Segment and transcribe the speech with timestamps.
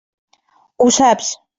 [0.85, 1.33] Ho saps.